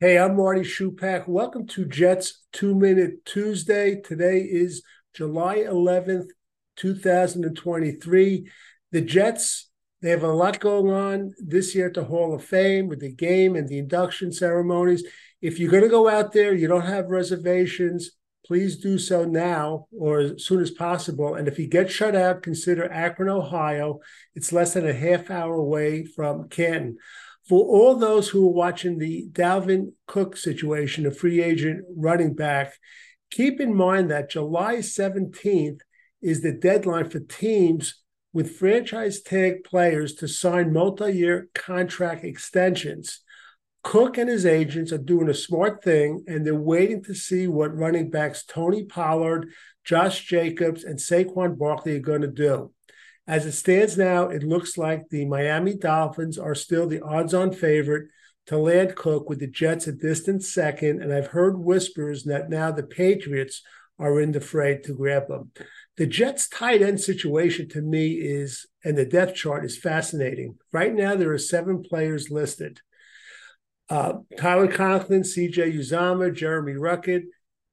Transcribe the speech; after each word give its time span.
Hey, 0.00 0.18
I'm 0.18 0.36
Marty 0.36 0.62
Shupak. 0.62 1.28
Welcome 1.28 1.68
to 1.68 1.84
Jets 1.84 2.42
Two 2.52 2.74
Minute 2.74 3.24
Tuesday. 3.24 4.00
Today 4.00 4.38
is 4.40 4.82
July 5.14 5.58
11th, 5.58 6.26
2023. 6.74 8.50
The 8.90 9.00
Jets, 9.00 9.70
they 10.02 10.10
have 10.10 10.24
a 10.24 10.32
lot 10.32 10.58
going 10.58 10.92
on 10.92 11.32
this 11.38 11.76
year 11.76 11.86
at 11.86 11.94
the 11.94 12.02
Hall 12.02 12.34
of 12.34 12.44
Fame 12.44 12.88
with 12.88 12.98
the 12.98 13.12
game 13.12 13.54
and 13.54 13.68
the 13.68 13.78
induction 13.78 14.32
ceremonies. 14.32 15.04
If 15.40 15.60
you're 15.60 15.70
going 15.70 15.84
to 15.84 15.88
go 15.88 16.08
out 16.08 16.32
there, 16.32 16.52
you 16.52 16.66
don't 16.66 16.82
have 16.82 17.06
reservations, 17.06 18.10
please 18.44 18.78
do 18.78 18.98
so 18.98 19.24
now 19.24 19.86
or 19.96 20.18
as 20.18 20.44
soon 20.44 20.60
as 20.60 20.72
possible. 20.72 21.36
And 21.36 21.46
if 21.46 21.56
you 21.56 21.68
get 21.68 21.88
shut 21.88 22.16
out, 22.16 22.42
consider 22.42 22.92
Akron, 22.92 23.28
Ohio. 23.28 24.00
It's 24.34 24.52
less 24.52 24.74
than 24.74 24.88
a 24.88 24.92
half 24.92 25.30
hour 25.30 25.54
away 25.54 26.04
from 26.04 26.48
Canton 26.48 26.98
for 27.48 27.64
all 27.64 27.96
those 27.96 28.28
who 28.28 28.46
are 28.46 28.52
watching 28.52 28.98
the 28.98 29.26
Dalvin 29.32 29.92
Cook 30.06 30.36
situation, 30.36 31.06
a 31.06 31.10
free 31.10 31.42
agent 31.42 31.84
running 31.94 32.34
back, 32.34 32.74
keep 33.30 33.60
in 33.60 33.74
mind 33.74 34.10
that 34.10 34.30
July 34.30 34.76
17th 34.76 35.80
is 36.22 36.40
the 36.40 36.52
deadline 36.52 37.10
for 37.10 37.20
teams 37.20 38.02
with 38.32 38.56
franchise 38.56 39.20
tag 39.20 39.62
players 39.62 40.14
to 40.14 40.26
sign 40.26 40.72
multi 40.72 41.12
year 41.12 41.48
contract 41.54 42.24
extensions. 42.24 43.20
Cook 43.82 44.16
and 44.16 44.30
his 44.30 44.46
agents 44.46 44.92
are 44.92 44.98
doing 44.98 45.28
a 45.28 45.34
smart 45.34 45.84
thing, 45.84 46.24
and 46.26 46.46
they're 46.46 46.54
waiting 46.54 47.04
to 47.04 47.14
see 47.14 47.46
what 47.46 47.76
running 47.76 48.08
backs 48.08 48.42
Tony 48.42 48.84
Pollard, 48.84 49.50
Josh 49.84 50.24
Jacobs, 50.24 50.84
and 50.84 50.98
Saquon 50.98 51.58
Barkley 51.58 51.96
are 51.96 52.00
going 52.00 52.22
to 52.22 52.28
do. 52.28 52.72
As 53.26 53.46
it 53.46 53.52
stands 53.52 53.96
now, 53.96 54.28
it 54.28 54.42
looks 54.42 54.76
like 54.76 55.08
the 55.08 55.24
Miami 55.24 55.74
Dolphins 55.74 56.38
are 56.38 56.54
still 56.54 56.86
the 56.86 57.00
odds 57.00 57.32
on 57.32 57.52
favorite 57.52 58.08
to 58.46 58.58
land 58.58 58.96
Cook 58.96 59.30
with 59.30 59.40
the 59.40 59.46
Jets 59.46 59.86
a 59.86 59.92
distant 59.92 60.42
second. 60.42 61.02
And 61.02 61.12
I've 61.12 61.28
heard 61.28 61.58
whispers 61.58 62.24
that 62.24 62.50
now 62.50 62.70
the 62.70 62.82
Patriots 62.82 63.62
are 63.98 64.20
in 64.20 64.32
the 64.32 64.40
fray 64.40 64.78
to 64.84 64.94
grab 64.94 65.28
them. 65.28 65.52
The 65.96 66.06
Jets 66.06 66.48
tight 66.48 66.82
end 66.82 67.00
situation 67.00 67.68
to 67.70 67.80
me 67.80 68.14
is, 68.14 68.66
and 68.84 68.98
the 68.98 69.06
depth 69.06 69.36
chart 69.36 69.64
is 69.64 69.78
fascinating. 69.78 70.58
Right 70.72 70.92
now, 70.92 71.14
there 71.14 71.32
are 71.32 71.38
seven 71.38 71.82
players 71.82 72.30
listed. 72.30 72.80
Uh, 73.88 74.14
Tyler 74.36 74.68
Conklin, 74.68 75.22
CJ 75.22 75.74
Uzomah, 75.74 76.34
Jeremy 76.34 76.72
Ruckert, 76.72 77.22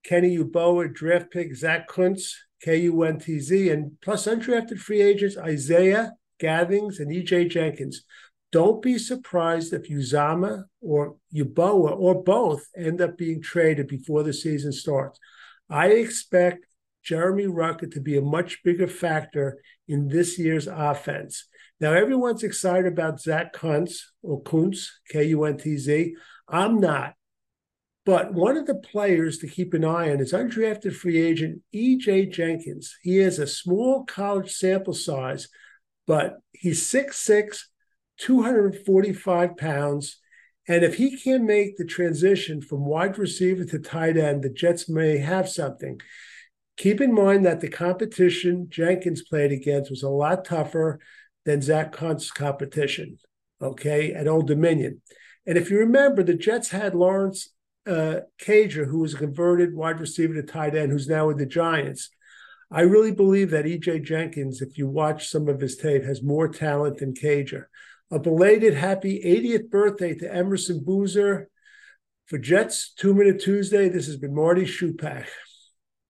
Kenny 0.03 0.37
Yeboah, 0.37 0.93
draft 0.93 1.31
pick 1.31 1.55
Zach 1.55 1.87
Kuntz, 1.87 2.35
K 2.63 2.77
U 2.81 3.03
N 3.03 3.19
T 3.19 3.39
Z, 3.39 3.69
and 3.69 3.99
plus 4.01 4.27
undrafted 4.27 4.79
free 4.79 5.01
agents 5.01 5.37
Isaiah 5.37 6.13
Gathings 6.39 6.99
and 6.99 7.11
EJ 7.11 7.49
Jenkins. 7.49 8.03
Don't 8.51 8.81
be 8.81 8.97
surprised 8.97 9.73
if 9.73 9.89
Uzomah 9.89 10.65
or 10.81 11.15
Yeboah 11.33 11.97
or 11.97 12.21
both 12.21 12.67
end 12.75 12.99
up 12.99 13.17
being 13.17 13.41
traded 13.41 13.87
before 13.87 14.23
the 14.23 14.33
season 14.33 14.73
starts. 14.73 15.19
I 15.69 15.87
expect 15.87 16.65
Jeremy 17.03 17.45
Ruckert 17.45 17.93
to 17.93 18.01
be 18.01 18.17
a 18.17 18.21
much 18.21 18.61
bigger 18.63 18.87
factor 18.87 19.59
in 19.87 20.09
this 20.09 20.37
year's 20.37 20.67
offense. 20.67 21.47
Now, 21.79 21.93
everyone's 21.93 22.43
excited 22.43 22.91
about 22.91 23.21
Zach 23.21 23.53
Kuntz 23.53 24.11
or 24.21 24.41
Kuntz, 24.43 24.99
K 25.09 25.25
U 25.29 25.45
N 25.45 25.57
T 25.57 25.77
Z. 25.77 26.15
I'm 26.47 26.79
not. 26.79 27.13
But 28.05 28.33
one 28.33 28.57
of 28.57 28.65
the 28.65 28.75
players 28.75 29.37
to 29.39 29.47
keep 29.47 29.73
an 29.73 29.85
eye 29.85 30.11
on 30.11 30.19
is 30.19 30.33
undrafted 30.33 30.95
free 30.95 31.21
agent 31.21 31.61
EJ 31.73 32.31
Jenkins. 32.31 32.97
He 33.03 33.17
has 33.17 33.37
a 33.37 33.45
small 33.45 34.05
college 34.05 34.51
sample 34.51 34.93
size, 34.93 35.47
but 36.07 36.37
he's 36.51 36.81
6'6, 36.91 37.59
245 38.17 39.55
pounds. 39.55 40.17
And 40.67 40.83
if 40.83 40.95
he 40.95 41.17
can 41.17 41.45
make 41.45 41.77
the 41.77 41.85
transition 41.85 42.61
from 42.61 42.85
wide 42.85 43.19
receiver 43.19 43.65
to 43.65 43.79
tight 43.79 44.17
end, 44.17 44.43
the 44.43 44.49
Jets 44.49 44.89
may 44.89 45.17
have 45.17 45.47
something. 45.47 45.99
Keep 46.77 47.01
in 47.01 47.13
mind 47.13 47.45
that 47.45 47.59
the 47.59 47.69
competition 47.69 48.67
Jenkins 48.69 49.21
played 49.21 49.51
against 49.51 49.91
was 49.91 50.01
a 50.01 50.09
lot 50.09 50.45
tougher 50.45 50.99
than 51.45 51.61
Zach 51.61 51.91
Kuntz's 51.91 52.31
competition, 52.31 53.17
okay, 53.61 54.13
at 54.13 54.27
Old 54.27 54.47
Dominion. 54.47 55.01
And 55.45 55.57
if 55.57 55.69
you 55.69 55.77
remember, 55.77 56.23
the 56.23 56.33
Jets 56.33 56.69
had 56.69 56.95
Lawrence 56.95 57.49
uh, 57.87 58.21
Cager, 58.39 58.87
who 58.87 58.99
was 58.99 59.13
a 59.13 59.17
converted 59.17 59.75
wide 59.75 59.99
receiver 59.99 60.33
to 60.33 60.43
tight 60.43 60.75
end, 60.75 60.91
who's 60.91 61.07
now 61.07 61.27
with 61.27 61.37
the 61.37 61.45
Giants. 61.45 62.09
I 62.71 62.81
really 62.81 63.11
believe 63.11 63.49
that 63.51 63.65
EJ 63.65 64.03
Jenkins, 64.03 64.61
if 64.61 64.77
you 64.77 64.87
watch 64.87 65.27
some 65.27 65.49
of 65.49 65.59
his 65.59 65.75
tape, 65.75 66.03
has 66.03 66.23
more 66.23 66.47
talent 66.47 66.97
than 66.97 67.13
Cager. 67.13 67.65
A 68.11 68.19
belated 68.19 68.73
happy 68.73 69.21
80th 69.23 69.69
birthday 69.69 70.15
to 70.15 70.33
Emerson 70.33 70.83
Boozer. 70.83 71.49
For 72.27 72.37
Jets 72.37 72.93
Two 72.93 73.13
Minute 73.13 73.41
Tuesday, 73.41 73.89
this 73.89 74.05
has 74.05 74.15
been 74.15 74.33
Marty 74.33 74.63
Shupak. 74.63 75.25